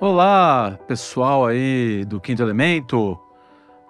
[0.00, 3.20] Olá, pessoal aí do Quinto Elemento.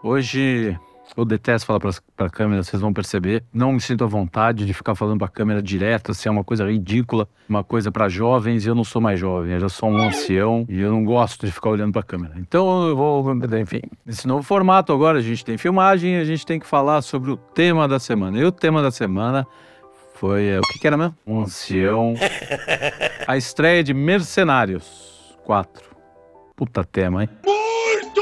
[0.03, 0.77] Hoje
[1.17, 3.45] eu detesto falar para a câmera, vocês vão perceber.
[3.55, 6.43] Não me sinto à vontade de ficar falando para a câmera direto, assim, é uma
[6.43, 9.89] coisa ridícula, uma coisa para jovens, e eu não sou mais jovem, eu já sou
[9.89, 12.35] um ancião e eu não gosto de ficar olhando para a câmera.
[12.39, 13.25] Então eu vou,
[13.61, 17.31] enfim, nesse novo formato agora a gente tem filmagem, a gente tem que falar sobre
[17.31, 18.37] o tema da semana.
[18.37, 19.47] E o tema da semana
[20.15, 21.15] foi, é, o que, que era mesmo?
[21.25, 22.15] Um ancião.
[23.29, 25.90] A estreia de Mercenários 4.
[26.61, 27.29] Puta tema, hein?
[27.43, 28.21] Muito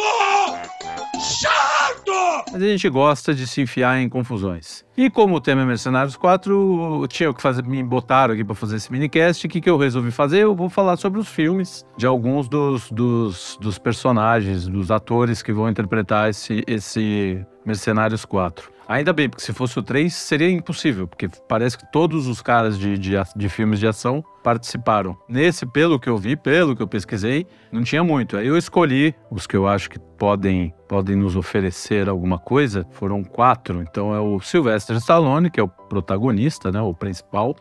[1.20, 2.44] chato!
[2.52, 4.84] Mas a gente gosta de se enfiar em confusões.
[4.98, 8.78] E como o tema é Mercenários 4, tinha que fazer, me botaram aqui para fazer
[8.78, 9.46] esse minicast.
[9.46, 10.40] O que, que eu resolvi fazer?
[10.40, 15.52] Eu vou falar sobre os filmes de alguns dos, dos, dos personagens, dos atores que
[15.52, 18.72] vão interpretar esse, esse Mercenários 4.
[18.88, 22.78] Ainda bem, porque se fosse o 3 seria impossível, porque parece que todos os caras
[22.78, 25.14] de, de, de, filmes de ação participaram.
[25.28, 28.38] Nesse, pelo que eu vi, pelo que eu pesquisei, não tinha muito.
[28.38, 32.86] Aí eu escolhi os que eu acho que podem, podem nos oferecer alguma coisa.
[32.92, 33.82] Foram quatro.
[33.82, 37.54] Então é o Sylvester Stallone, que é o protagonista, né, o principal.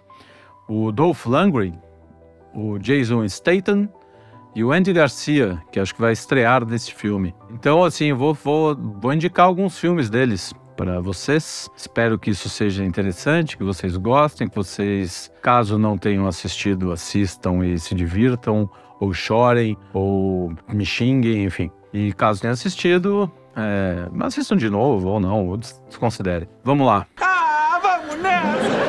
[0.67, 1.79] O Dolph Lundgren,
[2.53, 3.89] o Jason Statham
[4.55, 7.35] e o Andy Garcia, que acho que vai estrear nesse filme.
[7.51, 11.69] Então, assim, vou, vou, vou indicar alguns filmes deles para vocês.
[11.75, 17.65] Espero que isso seja interessante, que vocês gostem, que vocês, caso não tenham assistido, assistam
[17.65, 18.69] e se divirtam,
[18.99, 21.71] ou chorem, ou me xinguem, enfim.
[21.91, 26.47] E caso tenham assistido, é, assistam de novo ou não, ou desconsiderem.
[26.63, 27.07] Vamos lá.
[27.19, 28.87] Ah, vamos nessa!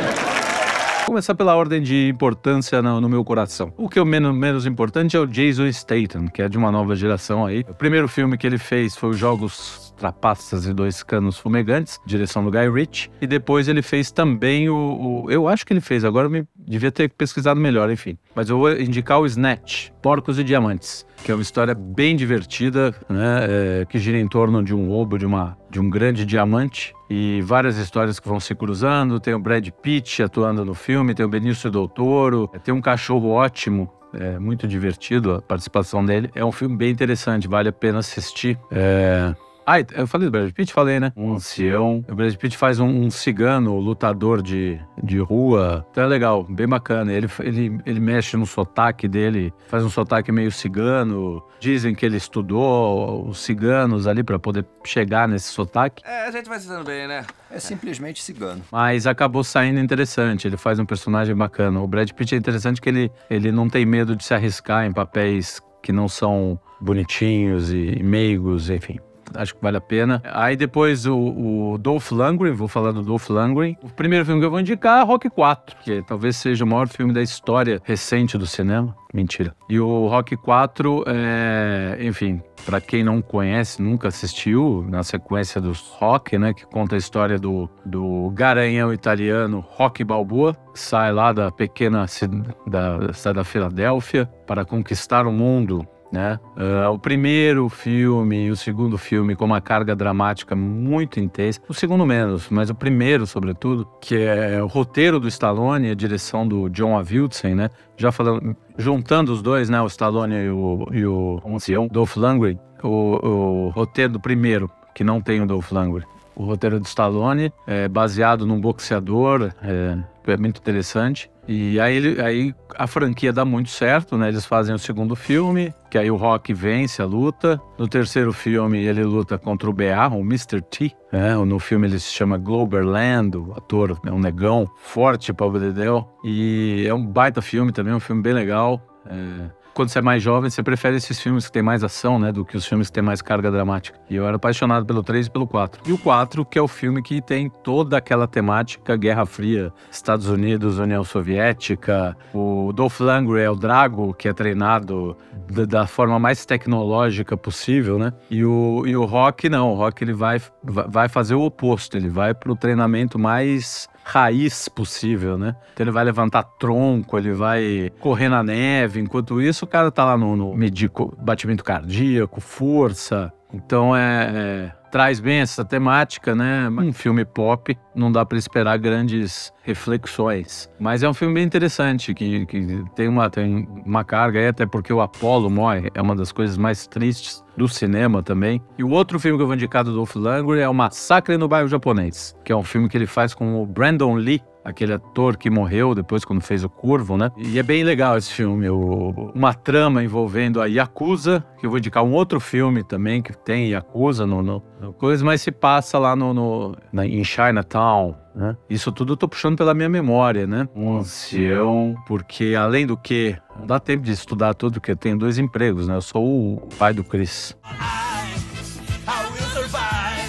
[1.08, 3.72] começar pela ordem de importância no, no meu coração.
[3.78, 6.70] O que é o menos, menos importante é o Jason Statham, que é de uma
[6.70, 7.64] nova geração aí.
[7.66, 12.44] O primeiro filme que ele fez foi os Jogos Trapaças e Dois Canos Fumegantes, direção
[12.44, 13.10] do Guy Ritchie.
[13.20, 16.44] E depois ele fez também o, o, Eu acho que ele fez, agora eu me,
[16.56, 18.16] devia ter pesquisado melhor, enfim.
[18.34, 22.94] Mas eu vou indicar o Snatch, Porcos e Diamantes, que é uma história bem divertida,
[23.08, 23.46] né?
[23.48, 26.94] É, que gira em torno de um roubo de, uma, de um grande diamante.
[27.10, 29.18] E várias histórias que vão se cruzando.
[29.18, 33.30] Tem o Brad Pitt atuando no filme, tem o Benício Del Toro, tem um cachorro
[33.30, 36.30] ótimo é muito divertido a participação dele.
[36.34, 38.58] É um filme bem interessante, vale a pena assistir.
[38.70, 39.34] É,
[39.70, 40.72] ah, eu falei do Brad Pitt?
[40.72, 41.12] Falei, né?
[41.14, 42.02] Um ancião.
[42.08, 45.86] O Brad Pitt faz um, um cigano, lutador de, de rua.
[45.90, 47.12] Então é legal, bem bacana.
[47.12, 51.42] Ele, ele, ele mexe no sotaque dele, faz um sotaque meio cigano.
[51.60, 56.02] Dizem que ele estudou os ciganos ali para poder chegar nesse sotaque.
[56.02, 57.26] É, a gente vai se dando bem, né?
[57.50, 58.62] É simplesmente cigano.
[58.72, 60.48] Mas acabou saindo interessante.
[60.48, 61.78] Ele faz um personagem bacana.
[61.78, 64.94] O Brad Pitt é interessante que ele, ele não tem medo de se arriscar em
[64.94, 68.98] papéis que não são bonitinhos e meigos, enfim
[69.34, 70.22] acho que vale a pena.
[70.24, 73.76] Aí depois o, o Dolph Lundgren, vou falar do Dolph Lundgren.
[73.82, 76.88] O primeiro filme que eu vou indicar é Rock 4, que talvez seja o maior
[76.88, 78.94] filme da história recente do cinema.
[79.12, 79.54] Mentira.
[79.68, 85.80] E o Rock 4, é, enfim, para quem não conhece, nunca assistiu, na sequência dos
[85.98, 91.32] Rock, né, que conta a história do, do garanhão italiano Rock Balboa, que sai lá
[91.32, 96.38] da pequena cidade da, da Filadélfia para conquistar o mundo né?
[96.56, 101.60] Uh, o primeiro filme e o segundo filme com uma carga dramática muito intensa.
[101.68, 106.46] O segundo menos, mas o primeiro, sobretudo, que é o roteiro do Stallone, a direção
[106.46, 107.70] do John Avildsen, né?
[107.96, 109.80] Já falando, juntando os dois, né?
[109.80, 112.58] O Stallone e o, e o ancião, Dolph Lundgren.
[112.82, 116.06] O, o roteiro do primeiro, que não tem o Dolph Lundgren.
[116.34, 119.98] O roteiro do Stallone é baseado num boxeador, é,
[120.30, 121.30] é muito interessante.
[121.46, 124.28] E aí, aí a franquia dá muito certo, né?
[124.28, 127.58] Eles fazem o segundo filme, que aí o Rock vence a luta.
[127.78, 130.60] No terceiro filme, ele luta contra o BA, o Mr.
[130.60, 130.92] T.
[131.10, 131.34] Né?
[131.36, 136.06] No filme ele se chama Globerland, o ator é um negão forte, Pablo Dedel.
[136.22, 138.82] E é um baita filme também, um filme bem legal.
[139.06, 142.32] É, quando você é mais jovem, você prefere esses filmes que tem mais ação, né?
[142.32, 143.96] Do que os filmes que tem mais carga dramática.
[144.10, 145.82] E eu era apaixonado pelo 3 e pelo 4.
[145.86, 150.28] E o 4, que é o filme que tem toda aquela temática Guerra Fria, Estados
[150.28, 152.16] Unidos, União Soviética.
[152.34, 155.16] O Dolph Lundgren é o Drago, que é treinado
[155.48, 158.12] da, da forma mais tecnológica possível, né?
[158.28, 159.74] E o, e o Rock, não.
[159.74, 161.96] O Rock, ele vai, vai fazer o oposto.
[161.96, 165.54] Ele vai pro treinamento mais raiz possível, né?
[165.74, 169.00] Então ele vai levantar tronco, ele vai correr na neve.
[169.00, 173.30] Enquanto isso, o cara tá lá no, no medir batimento cardíaco, força.
[173.52, 176.68] Então é, é, traz bem essa temática, né?
[176.70, 180.70] Um filme pop, não dá para esperar grandes reflexões.
[180.78, 184.64] Mas é um filme bem interessante, que, que tem, uma, tem uma carga aí, até
[184.64, 188.62] porque o Apollo morre, é uma das coisas mais tristes do cinema também.
[188.78, 191.48] E o outro filme que eu vou indicar do Dolph Lundgren é O Massacre no
[191.48, 195.36] Bairro Japonês, que é um filme que ele faz com o Brandon Lee, aquele ator
[195.36, 197.30] que morreu depois quando fez o Curvo, né?
[197.36, 201.78] E é bem legal esse filme, o, uma trama envolvendo a Yakuza, que eu vou
[201.78, 205.98] indicar um outro filme também que tem Yakuza no, no, no coisa, mas se passa
[205.98, 207.87] lá no, no na, em Chinatown,
[208.34, 208.56] né?
[208.68, 210.68] Isso tudo eu tô puxando pela minha memória, né?
[210.74, 215.18] Um ancião, porque além do que, não dá tempo de estudar tudo, porque eu tenho
[215.18, 215.96] dois empregos, né?
[215.96, 217.56] Eu sou o pai do Chris.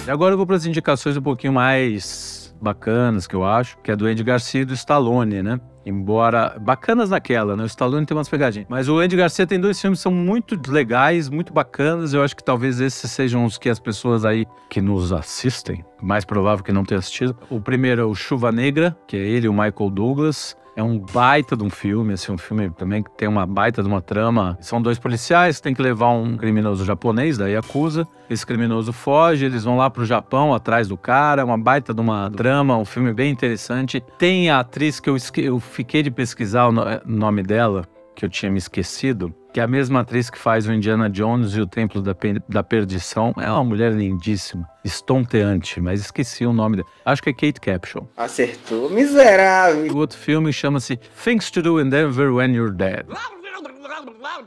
[0.06, 3.90] E agora eu vou para as indicações um pouquinho mais bacanas que eu acho, que
[3.90, 5.60] é do Andy Garcia e do Stallone, né?
[5.84, 7.62] Embora bacanas naquela, né?
[7.62, 8.66] O Stallone tem umas pegadinhas.
[8.68, 12.12] Mas o Andy Garcia tem dois filmes que são muito legais, muito bacanas.
[12.12, 16.24] Eu acho que talvez esses sejam os que as pessoas aí que nos assistem, mais
[16.24, 17.36] provável que não tenham assistido.
[17.48, 20.56] O primeiro é o Chuva Negra, que é ele o Michael Douglas.
[20.76, 23.88] É um baita de um filme, assim, um filme também que tem uma baita de
[23.88, 24.56] uma trama.
[24.60, 28.06] São dois policiais que têm que levar um criminoso japonês da Yakuza.
[28.28, 32.30] Esse criminoso foge, eles vão lá pro Japão atrás do cara, uma baita de uma
[32.30, 34.02] trama, um filme bem interessante.
[34.16, 36.72] Tem a atriz que eu, eu fiquei de pesquisar o
[37.04, 37.84] nome dela,
[38.14, 41.54] que eu tinha me esquecido, que é a mesma atriz que faz o Indiana Jones
[41.54, 42.14] e o Templo da,
[42.48, 43.34] da Perdição.
[43.38, 46.88] É uma mulher lindíssima, estonteante, mas esqueci o nome dela.
[47.04, 48.08] Acho que é Kate Capshaw.
[48.16, 49.92] Acertou, miserável.
[49.92, 53.06] O outro filme chama-se Things to Do in Denver When You're Dead.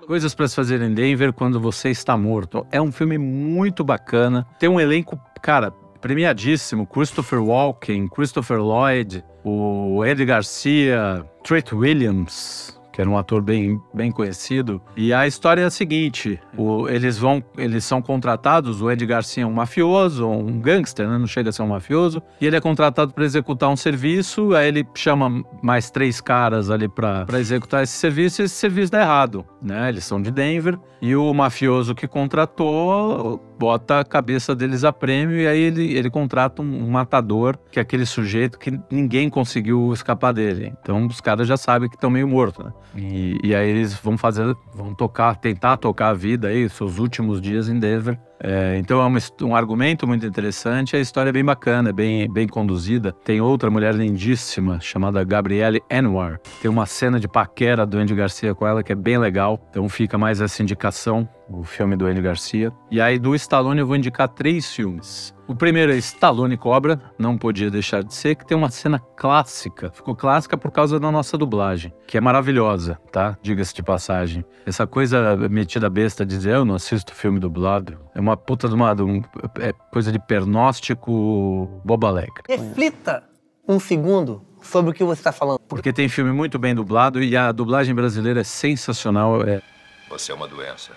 [0.08, 2.66] Coisas para se fazer em Denver quando você está morto.
[2.72, 4.46] É um filme muito bacana.
[4.60, 5.72] Tem um elenco, cara,
[6.02, 6.86] premiadíssimo.
[6.86, 14.12] Christopher Walken, Christopher Lloyd, o Eddie Garcia, Treat Williams, que era um ator bem, bem
[14.12, 14.80] conhecido.
[14.96, 18.82] E a história é a seguinte: o, eles vão, eles são contratados.
[18.82, 21.18] O Ed Garcia é um mafioso, um gangster, né?
[21.18, 22.22] não chega a ser um mafioso.
[22.40, 24.56] E ele é contratado para executar um serviço.
[24.56, 28.42] Aí ele chama mais três caras ali para executar esse serviço.
[28.42, 29.90] E esse serviço dá errado, né?
[29.90, 35.38] Eles são de Denver e o mafioso que contratou bota a cabeça deles a prêmio
[35.38, 39.92] e aí ele, ele contrata um, um matador, que é aquele sujeito que ninguém conseguiu
[39.94, 40.74] escapar dele.
[40.82, 42.72] Então os caras já sabem que estão meio mortos, né?
[42.96, 47.42] E, e aí eles vão fazer, vão tocar, tentar tocar a vida aí, seus últimos
[47.42, 48.20] dias em Denver.
[48.44, 52.46] É, então é um, um, argumento muito interessante, a história é bem bacana, bem, bem
[52.46, 53.14] conduzida.
[53.24, 56.42] Tem outra mulher lindíssima chamada Gabrielle Anwar.
[56.62, 59.66] Tem uma cena de paquera do Andy Garcia com ela que é bem legal.
[59.70, 62.72] Então fica mais essa indicação o filme do Andy Garcia.
[62.90, 65.34] E aí do Stallone eu vou indicar três filmes.
[65.48, 69.92] O primeiro é Stallone Cobra, não podia deixar de ser, que tem uma cena clássica.
[69.92, 73.38] Ficou clássica por causa da nossa dublagem, que é maravilhosa, tá?
[73.42, 74.46] Diga-se de passagem.
[74.66, 78.76] Essa coisa metida besta de dizer eu não assisto filme dublado, é uma puta de
[78.76, 79.22] uma, de um,
[79.60, 82.44] é coisa de pernóstico boba alegre.
[82.48, 83.24] Reflita
[83.68, 85.60] um segundo sobre o que você está falando.
[85.60, 89.42] Porque tem filme muito bem dublado e a dublagem brasileira é sensacional.
[89.44, 89.62] É...
[90.10, 90.92] Você é uma doença.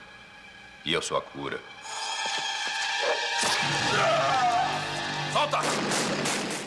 [0.85, 1.59] E eu sou a cura.
[5.33, 5.59] Volta!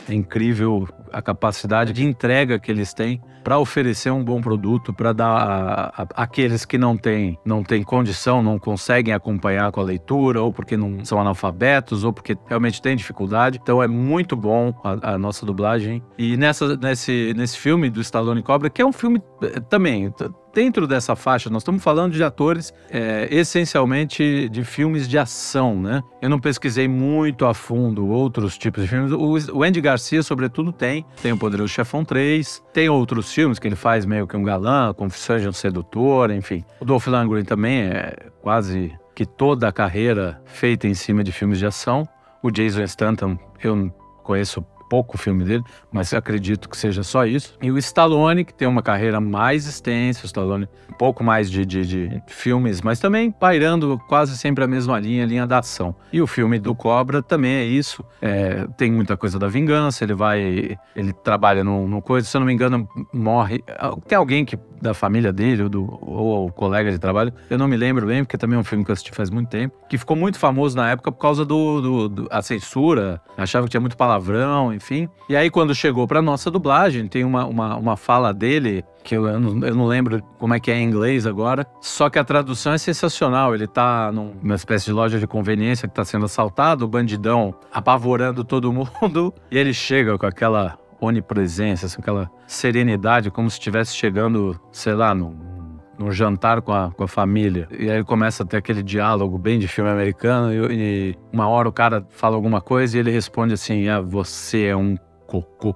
[0.10, 5.14] É incrível a capacidade de entrega que eles têm para oferecer um bom produto, para
[5.14, 10.52] dar aqueles que não têm, não têm condição, não conseguem acompanhar com a leitura, ou
[10.52, 13.60] porque não são analfabetos, ou porque realmente têm dificuldade.
[13.62, 16.04] Então é muito bom a, a nossa dublagem.
[16.18, 20.14] E nessa, nesse, nesse filme do Stallone Cobra, que é um filme eh, também
[20.54, 26.02] dentro dessa faixa, nós estamos falando de atores é, essencialmente de filmes de ação, né?
[26.22, 29.12] Eu não pesquisei muito a fundo outros tipos de filmes.
[29.12, 31.06] O, Andy Garcia, sobretudo, tem.
[31.22, 34.94] Tem o Poderoso Chefão 3, tem outros filmes que ele faz meio que um galã,
[34.94, 36.64] Confissões de um Sedutor, enfim.
[36.80, 41.60] O Dolph Lundgren também é quase que toda a carreira feita em cima de filmes
[41.60, 42.08] de ação.
[42.42, 43.94] O Jason Stanton, eu
[44.24, 47.56] conheço pouco o filme dele, mas acredito que seja só isso.
[47.62, 51.66] E o Stallone, que tem uma carreira mais extensa, o Stallone, um pouco mais de,
[51.66, 55.96] de, de filmes, mas também pairando quase sempre a mesma linha, a linha da ação.
[56.12, 58.04] E o filme do Cobra também é isso.
[58.22, 60.78] É, tem muita coisa da vingança, ele vai.
[60.96, 63.64] Ele trabalha no, coisa, se eu não me engano, morre.
[64.08, 67.68] Tem alguém que da família dele, ou, do, ou o colega de trabalho, eu não
[67.68, 69.98] me lembro bem, porque também é um filme que eu assisti faz muito tempo, que
[69.98, 73.82] ficou muito famoso na época por causa do, do, do a censura, achava que tinha
[73.82, 75.08] muito palavrão, enfim.
[75.30, 79.28] E aí, quando chegou pra nossa dublagem, tem uma, uma, uma fala dele que eu,
[79.28, 81.66] eu, não, eu, não, lembro como é que é em inglês agora.
[81.82, 83.54] Só que a tradução é sensacional.
[83.54, 88.44] Ele tá numa espécie de loja de conveniência que tá sendo assaltado, o bandidão apavorando
[88.44, 94.60] todo mundo, e ele chega com aquela onipresença, assim, aquela serenidade, como se estivesse chegando,
[94.72, 97.68] sei lá, num, num jantar com a, com a família.
[97.72, 101.70] E aí começa a ter aquele diálogo bem de filme americano, e, e uma hora
[101.70, 105.76] o cara fala alguma coisa e ele responde assim: ah, você é um cocô.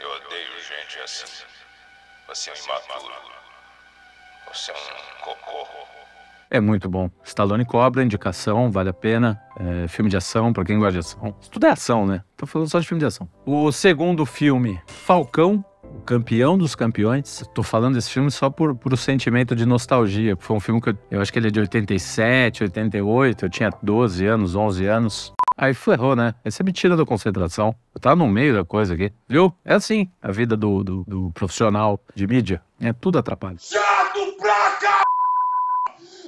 [0.00, 1.44] Eu odeio gente assim.
[2.28, 3.14] Você é um imaturo.
[4.52, 5.05] Você é um.
[6.56, 7.10] É muito bom.
[7.22, 9.38] Stallone cobra, indicação, vale a pena.
[9.60, 11.34] É, filme de ação, pra quem gosta de ação.
[11.38, 12.22] Isso tudo é ação, né?
[12.34, 13.28] Tô falando só de filme de ação.
[13.44, 17.44] O segundo filme, Falcão, o campeão dos campeões.
[17.54, 20.34] Tô falando desse filme só por, por o sentimento de nostalgia.
[20.38, 23.44] Foi um filme que eu, eu acho que ele é de 87, 88.
[23.44, 25.32] Eu tinha 12 anos, 11 anos.
[25.58, 26.34] Aí ferrou, né?
[26.42, 27.74] Aí você me tira da concentração.
[27.94, 29.12] Eu tava no meio da coisa aqui.
[29.28, 29.54] Viu?
[29.62, 32.62] É assim a vida do, do, do profissional de mídia.
[32.80, 33.58] É tudo atrapalha.
[33.60, 35.02] Chato pra cá!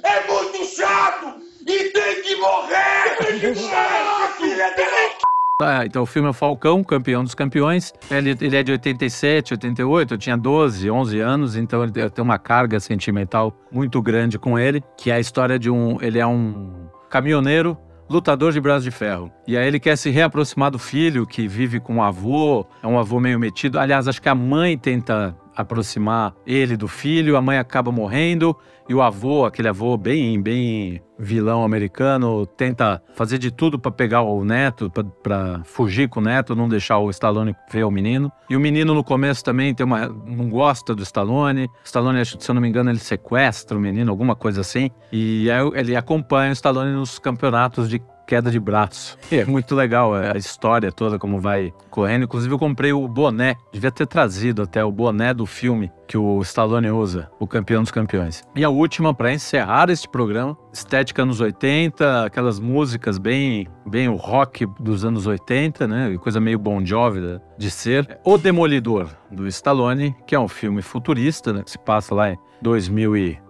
[0.03, 1.41] É muito chato!
[1.61, 3.17] E tem que morrer!
[3.17, 5.29] Tem que morrer, filha da...
[5.59, 7.93] Tá, então o filme é o Falcão, campeão dos campeões.
[8.09, 12.39] Ele, ele é de 87, 88, eu tinha 12, 11 anos, então ele tem uma
[12.39, 16.01] carga sentimental muito grande com ele, que é a história de um...
[16.01, 17.77] Ele é um caminhoneiro
[18.09, 19.31] lutador de braço de ferro.
[19.45, 22.97] E aí ele quer se reaproximar do filho, que vive com o avô, é um
[22.97, 23.77] avô meio metido.
[23.77, 28.55] Aliás, acho que a mãe tenta aproximar ele do filho, a mãe acaba morrendo
[28.89, 34.23] e o avô, aquele avô bem, bem vilão americano, tenta fazer de tudo para pegar
[34.23, 34.91] o neto,
[35.21, 38.31] para fugir com o neto, não deixar o Stallone ver o menino.
[38.49, 41.69] E o menino no começo também tem uma, não gosta do Stallone.
[41.83, 44.89] Stallone, se eu não me engano, ele sequestra o menino, alguma coisa assim.
[45.11, 49.17] E aí ele acompanha o Stallone nos campeonatos de queda de braço.
[49.31, 52.25] E é muito legal a história toda, como vai correndo.
[52.25, 56.39] Inclusive, eu comprei o boné, devia ter trazido até o boné do filme que o
[56.41, 58.43] Stallone usa, o campeão dos campeões.
[58.55, 64.15] E a última, para encerrar este programa, estética anos 80, aquelas músicas bem, bem o
[64.15, 66.17] rock dos anos 80, né?
[66.19, 68.19] Coisa meio Bon Jovi de ser.
[68.23, 71.63] O Demolidor, do Stallone, que é um filme futurista, né?
[71.63, 72.37] Que se passa lá em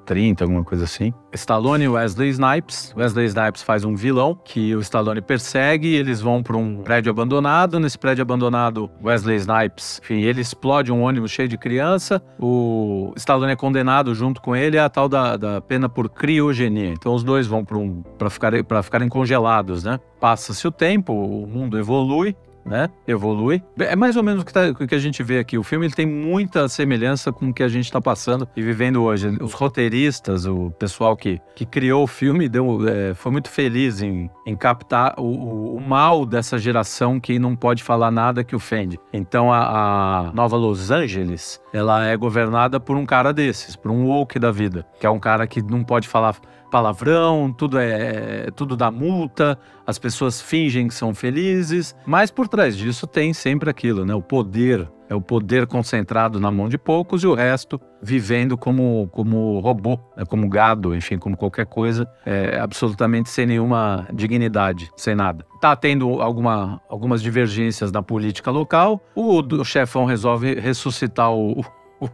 [0.09, 1.13] 2030, alguma coisa assim.
[1.33, 2.93] Stallone e Wesley Snipes.
[2.97, 5.93] Wesley Snipes faz um vilão que o Stallone persegue.
[5.93, 7.79] Eles vão para um prédio abandonado.
[7.79, 12.21] Nesse prédio abandonado, Wesley Snipes, enfim, ele explode um ônibus cheio de criança.
[12.39, 16.89] O Stallone é condenado junto com ele a tal da, da pena por criogenia.
[16.89, 19.99] Então os dois vão para um, ficar, ficarem congelados, né?
[20.19, 22.35] Passa-se o tempo, o mundo evolui
[22.65, 22.89] né?
[23.07, 23.63] Evolui.
[23.77, 25.57] É mais ou menos o que, tá, o que, a gente vê aqui.
[25.57, 29.01] O filme ele tem muita semelhança com o que a gente está passando e vivendo
[29.03, 29.37] hoje.
[29.41, 34.29] Os roteiristas, o pessoal que, que criou o filme, deu, é, foi muito feliz em,
[34.45, 38.99] em captar o, o, o, mal dessa geração que não pode falar nada que ofende.
[39.11, 44.05] Então a, a Nova Los Angeles, ela é governada por um cara desses, por um
[44.05, 46.35] woke da vida, que é um cara que não pode falar
[46.69, 52.47] palavrão, tudo é, é tudo dá multa, as pessoas fingem que são felizes, mas por
[52.47, 54.13] trás disso tem sempre aquilo, né?
[54.13, 59.09] O poder é o poder concentrado na mão de poucos e o resto vivendo como,
[59.11, 60.23] como robô, né?
[60.23, 65.43] como gado, enfim, como qualquer coisa, é, absolutamente sem nenhuma dignidade, sem nada.
[65.59, 71.65] Tá tendo alguma, algumas divergências na política local, o, o chefão resolve ressuscitar o,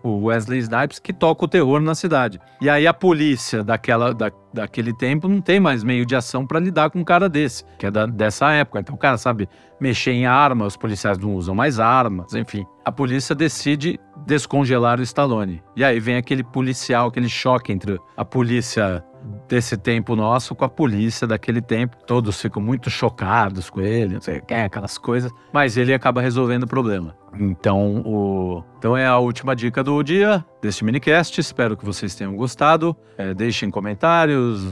[0.03, 2.39] o Wesley Snipes, que toca o terror na cidade.
[2.61, 6.59] E aí a polícia daquela, da, daquele tempo não tem mais meio de ação para
[6.59, 8.79] lidar com um cara desse, que é da, dessa época.
[8.79, 9.47] Então o cara sabe
[9.79, 12.65] mexer em armas, os policiais não usam mais armas, enfim.
[12.83, 15.61] A polícia decide descongelar o Stallone.
[15.75, 19.03] E aí vem aquele policial, aquele choque entre a polícia
[19.47, 21.97] desse tempo nosso com a polícia daquele tempo.
[22.05, 25.31] Todos ficam muito chocados com ele, não sei o que, aquelas coisas.
[25.53, 27.15] Mas ele acaba resolvendo o problema.
[27.39, 28.63] Então, o...
[28.77, 31.39] então é a última dica do dia deste minicast.
[31.39, 32.95] Espero que vocês tenham gostado.
[33.17, 34.63] É, deixem comentários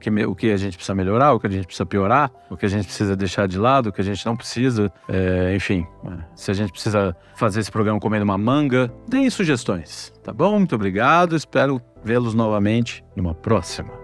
[0.00, 2.66] que, o que a gente precisa melhorar, o que a gente precisa piorar, o que
[2.66, 4.92] a gente precisa deixar de lado, o que a gente não precisa.
[5.08, 10.12] É, enfim, é, se a gente precisa fazer esse programa comendo uma manga, deem sugestões.
[10.24, 10.58] Tá bom?
[10.58, 11.36] Muito obrigado.
[11.36, 13.99] Espero vê-los novamente numa próxima.